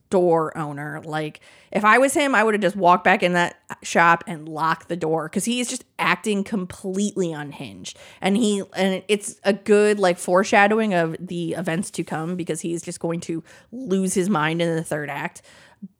[0.09, 1.03] store owner.
[1.05, 1.41] Like,
[1.71, 4.89] if I was him, I would have just walked back in that shop and locked
[4.89, 7.99] the door because he is just acting completely unhinged.
[8.23, 12.83] And he, and it's a good like foreshadowing of the events to come because he's
[12.83, 15.43] just going to lose his mind in the third act.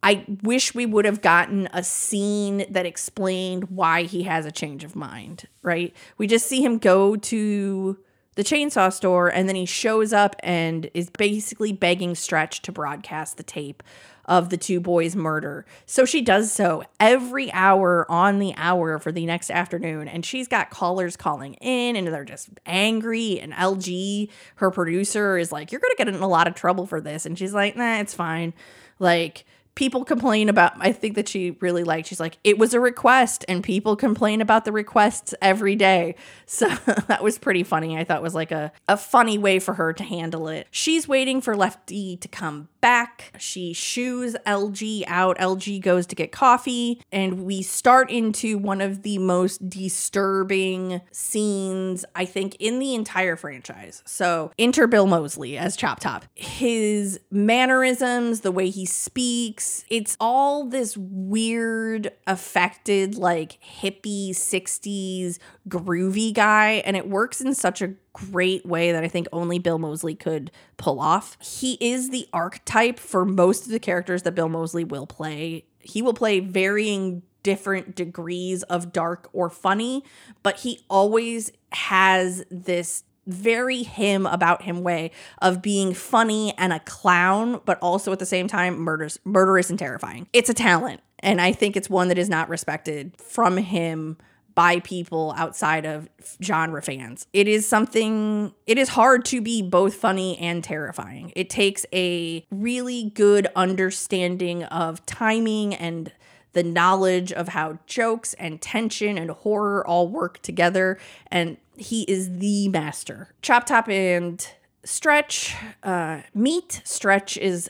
[0.01, 4.83] I wish we would have gotten a scene that explained why he has a change
[4.83, 5.95] of mind, right?
[6.17, 7.97] We just see him go to
[8.35, 13.37] the chainsaw store and then he shows up and is basically begging Stretch to broadcast
[13.37, 13.83] the tape
[14.29, 15.65] of the two boys' murder.
[15.87, 20.07] So she does so every hour on the hour for the next afternoon.
[20.07, 23.39] And she's got callers calling in and they're just angry.
[23.39, 26.85] And LG, her producer, is like, You're going to get in a lot of trouble
[26.85, 27.25] for this.
[27.25, 28.53] And she's like, Nah, it's fine.
[28.99, 29.45] Like,
[29.79, 33.45] people complain about i think that she really liked she's like it was a request
[33.47, 36.15] and people complain about the requests every day.
[36.49, 36.67] So
[37.07, 37.95] that was pretty funny.
[37.95, 40.65] I thought was like a, a funny way for her to handle it.
[40.71, 43.33] She's waiting for lefty to come back.
[43.37, 45.37] She shoos lg out.
[45.37, 52.03] Lg goes to get coffee and we start into one of the most disturbing scenes
[52.15, 54.01] i think in the entire franchise.
[54.07, 56.25] So enter bill moseley as chop top.
[56.33, 66.33] His mannerisms the way he speaks it's all this weird, affected, like hippie 60s groovy
[66.33, 66.83] guy.
[66.85, 70.51] And it works in such a great way that I think only Bill Moseley could
[70.77, 71.37] pull off.
[71.41, 75.65] He is the archetype for most of the characters that Bill Moseley will play.
[75.79, 80.03] He will play varying different degrees of dark or funny,
[80.43, 85.11] but he always has this very him about him way
[85.41, 89.79] of being funny and a clown, but also at the same time murderous, murderous and
[89.79, 90.27] terrifying.
[90.33, 94.17] It's a talent, and I think it's one that is not respected from him
[94.55, 96.09] by people outside of
[96.43, 97.27] genre fans.
[97.31, 101.31] It is something, it is hard to be both funny and terrifying.
[101.35, 106.11] It takes a really good understanding of timing and
[106.53, 110.97] the knowledge of how jokes and tension and horror all work together.
[111.27, 113.29] And he is the master.
[113.41, 114.45] Chop Top and
[114.83, 116.81] Stretch uh, meet.
[116.83, 117.69] Stretch is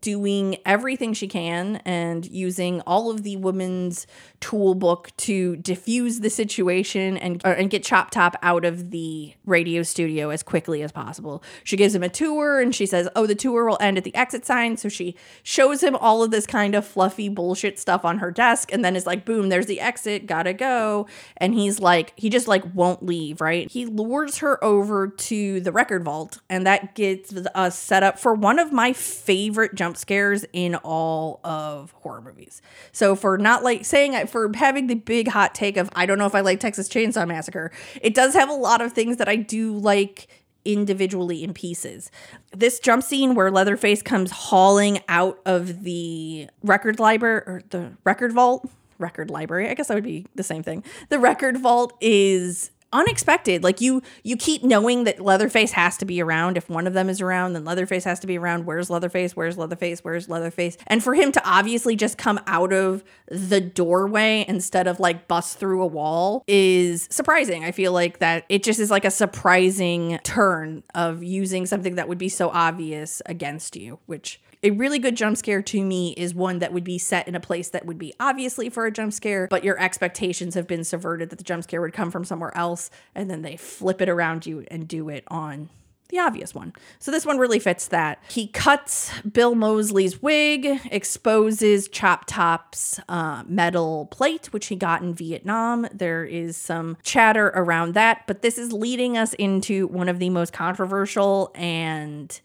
[0.00, 4.06] doing everything she can and using all of the woman's
[4.40, 9.82] tool book to diffuse the situation and and get Chop Top out of the radio
[9.82, 11.42] studio as quickly as possible.
[11.64, 14.14] She gives him a tour and she says, "Oh, the tour will end at the
[14.14, 18.18] exit sign." So she shows him all of this kind of fluffy bullshit stuff on
[18.18, 20.26] her desk and then is like, "Boom, there's the exit.
[20.26, 21.06] Got to go."
[21.36, 23.70] And he's like, he just like won't leave, right?
[23.70, 28.34] He lures her over to the record vault and that gets us set up for
[28.34, 32.60] one of my favorite jump scares in all of horror movies.
[32.92, 36.26] So for not like saying for having the big hot take of I don't know
[36.26, 37.70] if I like Texas Chainsaw Massacre.
[38.00, 40.28] It does have a lot of things that I do like
[40.64, 42.10] individually in pieces.
[42.52, 48.32] This jump scene where Leatherface comes hauling out of the record library or the record
[48.32, 48.68] vault,
[48.98, 50.82] record library, I guess that would be the same thing.
[51.08, 53.62] The record vault is unexpected.
[53.62, 56.56] Like you you keep knowing that Leatherface has to be around.
[56.56, 58.66] If one of them is around, then Leatherface has to be around.
[58.66, 59.34] Where's Leatherface?
[59.34, 60.00] Where's Leatherface?
[60.00, 60.76] Where's Leatherface?
[60.86, 65.58] And for him to obviously just come out of the doorway instead of like bust
[65.58, 67.64] through a wall is surprising.
[67.64, 72.08] I feel like that it just is like a surprising turn of using something that
[72.08, 76.34] would be so obvious against you, which a really good jump scare to me is
[76.34, 79.12] one that would be set in a place that would be obviously for a jump
[79.12, 82.56] scare, but your expectations have been subverted that the jump scare would come from somewhere
[82.56, 85.68] else, and then they flip it around you and do it on
[86.08, 86.72] the obvious one.
[86.98, 88.22] So this one really fits that.
[88.28, 95.14] He cuts Bill Moseley's wig, exposes Chop Top's uh, metal plate, which he got in
[95.14, 95.88] Vietnam.
[95.92, 100.30] There is some chatter around that, but this is leading us into one of the
[100.30, 102.40] most controversial and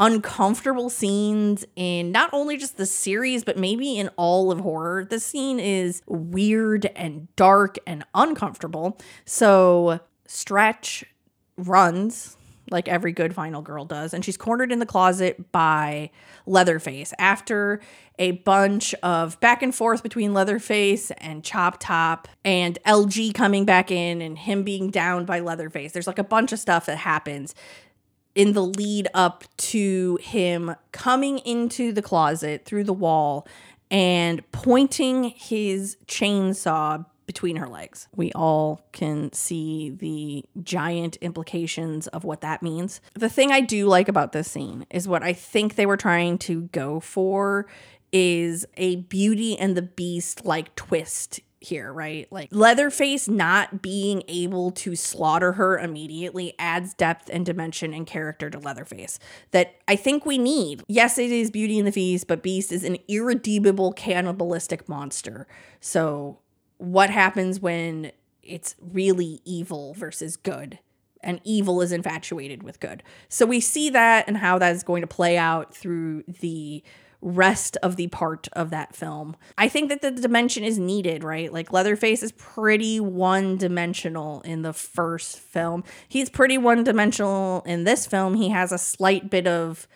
[0.00, 5.04] uncomfortable scenes in not only just the series, but maybe in all of horror.
[5.04, 8.98] The scene is weird and dark and uncomfortable.
[9.26, 11.04] So Stretch
[11.58, 12.38] runs
[12.70, 16.10] like every good final girl does, and she's cornered in the closet by
[16.46, 17.80] Leatherface after
[18.18, 23.90] a bunch of back and forth between Leatherface and Chop Top and LG coming back
[23.90, 25.92] in and him being downed by Leatherface.
[25.92, 27.54] There's like a bunch of stuff that happens
[28.34, 33.46] in the lead up to him coming into the closet through the wall
[33.90, 38.08] and pointing his chainsaw between her legs.
[38.14, 43.00] We all can see the giant implications of what that means.
[43.14, 46.38] The thing I do like about this scene is what I think they were trying
[46.38, 47.66] to go for
[48.12, 52.26] is a Beauty and the Beast like twist here, right?
[52.30, 58.48] Like Leatherface not being able to slaughter her immediately adds depth and dimension and character
[58.50, 59.18] to Leatherface
[59.50, 60.82] that I think we need.
[60.88, 65.46] Yes, it is Beauty and the Beast, but Beast is an irredeemable cannibalistic monster.
[65.80, 66.38] So
[66.78, 70.78] what happens when it's really evil versus good
[71.22, 73.02] and evil is infatuated with good.
[73.28, 76.82] So we see that and how that is going to play out through the
[77.22, 79.36] rest of the part of that film.
[79.58, 81.52] I think that the dimension is needed, right?
[81.52, 85.84] Like Leatherface is pretty one dimensional in the first film.
[86.08, 88.34] He's pretty one dimensional in this film.
[88.34, 89.86] He has a slight bit of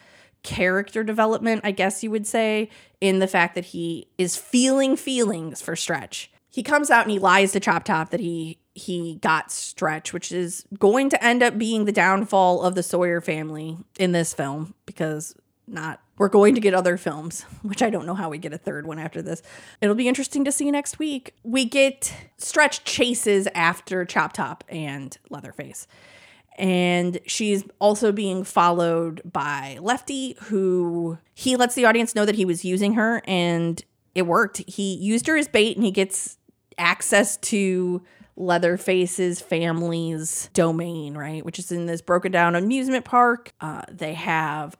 [0.43, 2.69] character development, I guess you would say,
[3.01, 7.19] in the fact that he is feeling feelings for Stretch he comes out and he
[7.19, 11.59] lies to Chop Top that he he got Stretch, which is going to end up
[11.59, 15.35] being the downfall of the Sawyer family in this film because
[15.67, 18.59] not we're going to get other films, which I don't know how we get a
[18.59, 19.43] third one after this.
[19.81, 21.35] It'll be interesting to see next week.
[21.43, 25.87] We get Stretch chases after Chop Top and Leatherface.
[26.57, 32.45] And she's also being followed by Lefty, who he lets the audience know that he
[32.45, 33.83] was using her and
[34.15, 34.63] it worked.
[34.69, 36.39] He used her as bait and he gets
[36.79, 38.03] access to
[38.37, 41.45] Leatherface's family's domain, right?
[41.45, 43.53] Which is in this broken down amusement park.
[43.61, 44.77] Uh, they have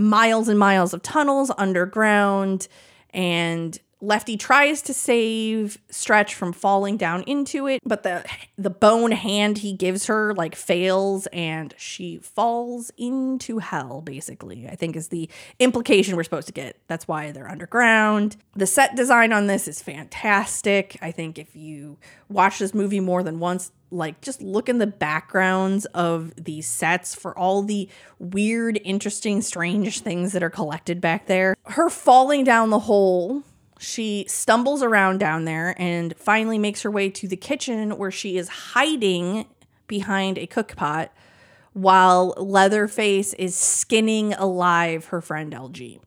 [0.00, 2.68] miles and miles of tunnels underground,
[3.12, 8.24] and Lefty tries to save Stretch from falling down into it, but the
[8.56, 14.68] the bone hand he gives her like fails and she falls into hell basically.
[14.68, 15.28] I think is the
[15.58, 16.78] implication we're supposed to get.
[16.86, 18.36] That's why they're underground.
[18.54, 20.96] The set design on this is fantastic.
[21.02, 21.98] I think if you
[22.28, 27.14] watch this movie more than once, like just look in the backgrounds of these sets
[27.14, 27.88] for all the
[28.18, 31.56] weird, interesting, strange things that are collected back there.
[31.64, 33.42] Her falling down the hole
[33.80, 38.36] she stumbles around down there and finally makes her way to the kitchen where she
[38.36, 39.46] is hiding
[39.86, 41.10] behind a cook pot
[41.72, 45.98] while Leatherface is skinning alive her friend LG.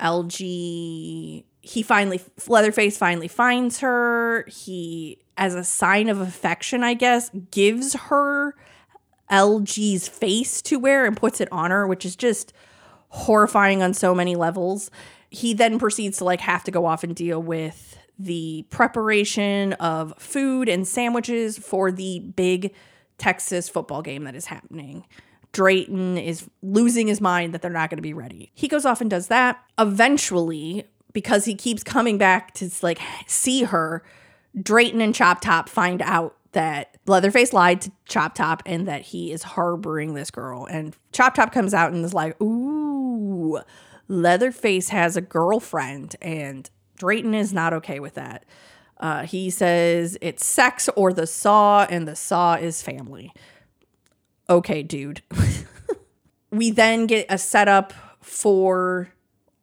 [0.00, 4.44] LG, he finally, Leatherface finally finds her.
[4.48, 8.56] He, as a sign of affection, I guess, gives her
[9.30, 12.52] LG's face to wear and puts it on her, which is just
[13.10, 14.90] horrifying on so many levels
[15.30, 20.14] he then proceeds to like have to go off and deal with the preparation of
[20.18, 22.74] food and sandwiches for the big
[23.18, 25.04] Texas football game that is happening.
[25.52, 28.50] Drayton is losing his mind that they're not going to be ready.
[28.54, 29.62] He goes off and does that.
[29.78, 34.02] Eventually, because he keeps coming back to like see her,
[34.60, 39.32] Drayton and Chop Top find out that Leatherface lied to Chop Top and that he
[39.32, 40.66] is harboring this girl.
[40.66, 43.60] And Chop Top comes out and is like, "Ooh,
[44.08, 48.44] Leatherface has a girlfriend, and Drayton is not okay with that.
[48.98, 53.32] Uh, he says it's sex or the saw, and the saw is family.
[54.48, 55.22] Okay, dude.
[56.50, 59.08] we then get a setup for,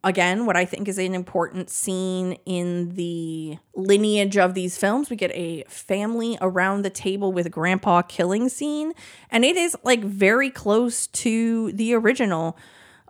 [0.03, 5.09] again, what I think is an important scene in the lineage of these films.
[5.09, 8.93] We get a family around the table with grandpa killing scene,
[9.31, 12.57] and it is like very close to the original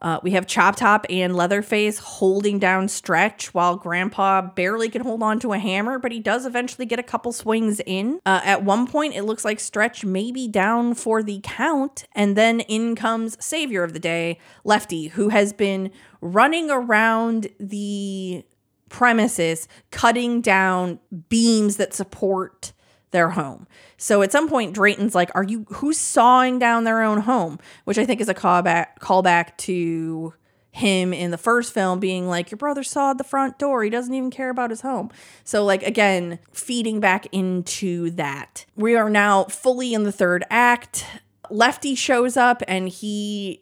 [0.03, 5.23] uh, we have Chop Top and Leatherface holding down Stretch while Grandpa barely can hold
[5.23, 8.19] on to a hammer, but he does eventually get a couple swings in.
[8.25, 12.35] Uh, at one point, it looks like Stretch may be down for the count, and
[12.35, 15.89] then in comes Savior of the Day, Lefty, who has been
[16.19, 18.45] running around the
[18.89, 20.99] premises, cutting down
[21.29, 22.73] beams that support
[23.13, 23.65] their home.
[23.97, 27.97] So at some point, Drayton's like, "Are you who's sawing down their own home?" Which
[27.97, 30.33] I think is a callback callback to
[30.73, 33.83] him in the first film being like, Your brother sawed the front door.
[33.83, 35.11] He doesn't even care about his home.
[35.43, 38.65] So, like, again, feeding back into that.
[38.75, 41.05] We are now fully in the third act.
[41.49, 43.61] Lefty shows up and he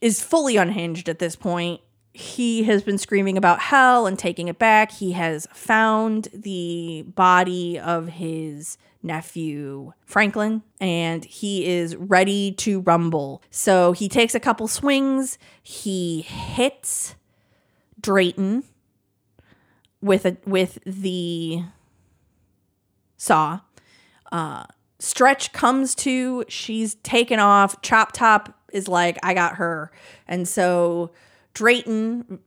[0.00, 1.80] is fully unhinged at this point.
[2.12, 4.92] He has been screaming about hell and taking it back.
[4.92, 13.42] He has found the body of his nephew Franklin and he is ready to rumble.
[13.50, 17.14] So he takes a couple swings, he hits
[18.00, 18.64] Drayton
[20.02, 21.62] with a with the
[23.16, 23.60] saw.
[24.30, 24.64] Uh
[24.98, 27.80] Stretch comes to, she's taken off.
[27.80, 29.90] Chop Top is like, I got her.
[30.28, 31.10] And so
[31.54, 32.40] Drayton,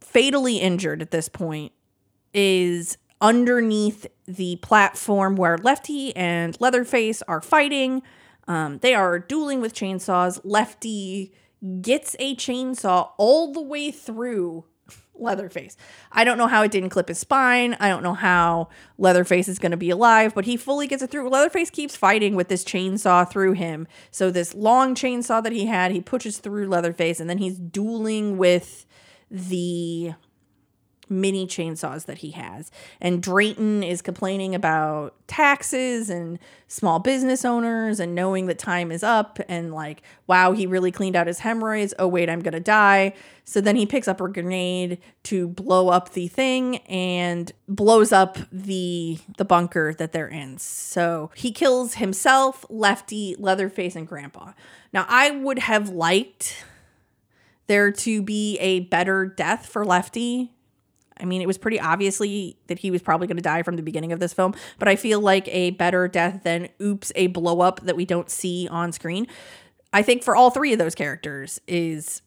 [0.00, 1.72] fatally injured at this point,
[2.32, 8.02] is underneath the platform where Lefty and Leatherface are fighting.
[8.48, 10.40] Um, they are dueling with chainsaws.
[10.44, 11.32] Lefty
[11.82, 14.64] gets a chainsaw all the way through
[15.20, 15.76] Leatherface.
[16.12, 17.76] I don't know how it didn't clip his spine.
[17.80, 18.68] I don't know how
[18.98, 21.28] Leatherface is going to be alive, but he fully gets it through.
[21.28, 23.86] Leatherface keeps fighting with this chainsaw through him.
[24.10, 28.38] So, this long chainsaw that he had, he pushes through Leatherface, and then he's dueling
[28.38, 28.86] with
[29.30, 30.14] the
[31.10, 32.70] mini chainsaws that he has.
[33.00, 36.38] And Drayton is complaining about taxes and
[36.68, 41.16] small business owners and knowing that time is up and like, wow, he really cleaned
[41.16, 41.92] out his hemorrhoids.
[41.98, 43.14] Oh, wait, I'm going to die.
[43.44, 48.38] So then he picks up a grenade to blow up the thing and blows up
[48.52, 50.58] the the bunker that they're in.
[50.58, 54.52] So he kills himself, Lefty, Leatherface and Grandpa.
[54.92, 56.64] Now, I would have liked
[57.66, 60.52] there to be a better death for Lefty
[61.20, 63.82] I mean, it was pretty obviously that he was probably going to die from the
[63.82, 67.60] beginning of this film, but I feel like a better death than oops, a blow
[67.60, 69.26] up that we don't see on screen.
[69.92, 72.22] I think for all three of those characters is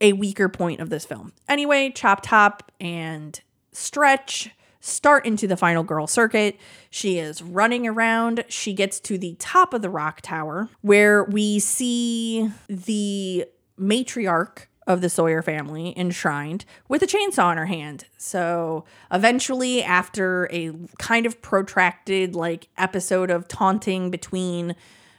[0.00, 1.32] a weaker point of this film.
[1.48, 3.40] Anyway, Chop Top and
[3.72, 4.50] Stretch
[4.80, 6.58] start into the final girl circuit.
[6.90, 8.44] She is running around.
[8.48, 13.46] She gets to the top of the rock tower where we see the
[13.78, 18.06] matriarch of the Sawyer family enshrined with a chainsaw in her hand.
[18.16, 24.74] So eventually, after a kind of protracted like episode of taunting between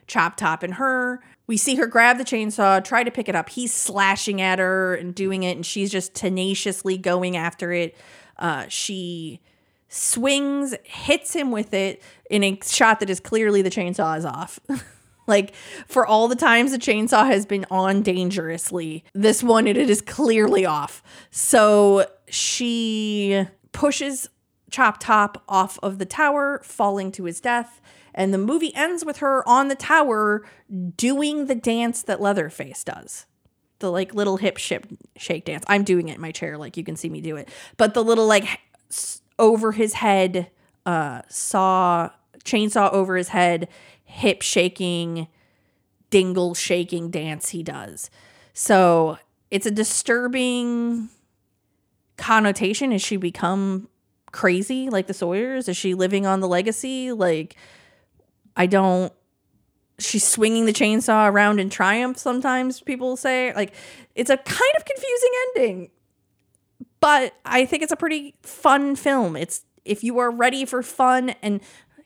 [0.07, 3.49] Chop Top and her, we see her grab the chainsaw, try to pick it up.
[3.49, 7.95] He's slashing at her and doing it, and she's just tenaciously going after it.
[8.37, 9.39] Uh, she
[9.89, 14.59] swings, hits him with it in a shot that is clearly the chainsaw is off.
[15.27, 15.53] Like
[15.87, 20.65] for all the times the chainsaw has been on dangerously, this one it is clearly
[20.65, 21.01] off.
[21.31, 24.29] So she pushes
[24.73, 27.79] Chop Top off of the tower, falling to his death.
[28.15, 30.43] And the movie ends with her on the tower
[30.97, 33.25] doing the dance that Leatherface does.
[33.79, 35.63] The like little hip ship shake dance.
[35.67, 37.49] I'm doing it in my chair, like you can see me do it.
[37.77, 38.61] But the little like
[39.37, 40.49] over his head,
[40.85, 42.09] uh, saw
[42.43, 43.67] chainsaw over his head
[44.13, 45.27] hip shaking,
[46.11, 48.11] dingle shaking dance he does.
[48.53, 49.17] So
[49.49, 51.09] it's a disturbing
[52.15, 52.91] connotation.
[52.91, 53.89] Has she become
[54.31, 55.67] crazy like the Sawyers?
[55.67, 57.11] Is she living on the legacy?
[57.11, 57.55] Like,
[58.55, 59.11] I don't.
[59.97, 63.51] She's swinging the chainsaw around in triumph, sometimes people say.
[63.55, 63.73] Like,
[64.13, 65.91] it's a kind of confusing ending.
[66.99, 69.35] But I think it's a pretty fun film.
[69.35, 71.61] It's if you are ready for fun and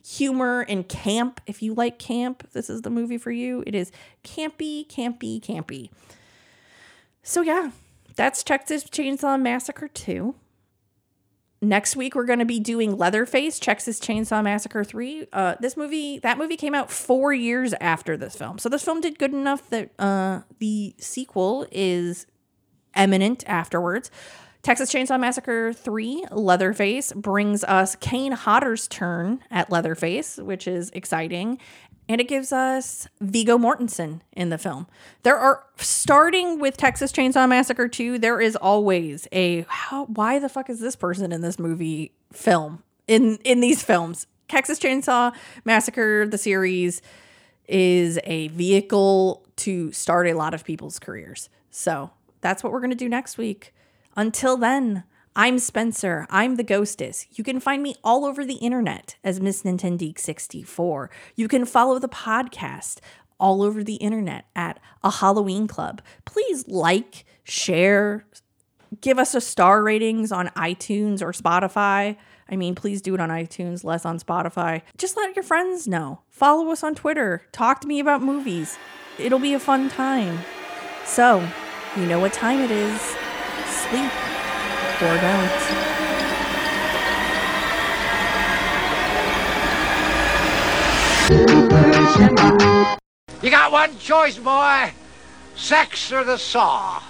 [0.07, 1.41] humor and camp.
[1.45, 3.63] If you like camp, this is the movie for you.
[3.67, 3.91] It is
[4.23, 5.89] campy, campy, campy.
[7.23, 7.71] So, yeah,
[8.15, 10.33] that's Texas Chainsaw Massacre 2.
[11.61, 15.27] Next week, we're going to be doing Leatherface, Texas Chainsaw Massacre 3.
[15.33, 18.59] Uh, this movie, that movie came out four years after this film.
[18.59, 22.27] So, this film did good enough that uh, the sequel is
[22.95, 24.09] eminent afterwards.
[24.67, 31.57] Texas Chainsaw Massacre 3, Leatherface, brings us Kane Hodder's turn at Leatherface, which is exciting.
[32.09, 34.87] And it gives us Viggo Mortensen in the film.
[35.23, 40.49] There are, starting with Texas Chainsaw Massacre 2, there is always a, how, why the
[40.49, 42.83] fuck is this person in this movie film?
[43.07, 44.27] In, in these films.
[44.49, 47.01] Texas Chainsaw Massacre, the series,
[47.69, 51.47] is a vehicle to start a lot of people's careers.
[51.71, 52.09] So
[52.41, 53.73] that's what we're going to do next week.
[54.17, 55.03] Until then,
[55.35, 56.25] I'm Spencer.
[56.31, 57.27] I'm the Ghostess.
[57.35, 61.09] You can find me all over the internet as Miss Nintendo64.
[61.35, 62.97] You can follow the podcast
[63.39, 66.01] all over the internet at a Halloween club.
[66.25, 68.25] Please like, share,
[69.01, 72.17] give us a star ratings on iTunes or Spotify.
[72.49, 74.81] I mean, please do it on iTunes, less on Spotify.
[74.97, 76.21] Just let your friends know.
[76.31, 77.43] Follow us on Twitter.
[77.51, 78.79] Talk to me about movies.
[79.19, 80.39] It'll be a fun time.
[81.05, 81.47] So,
[81.95, 83.26] you know what time it is
[83.89, 84.11] sleep
[84.99, 85.77] or.
[93.43, 94.91] You got one choice, boy.
[95.55, 97.01] Sex or the saw.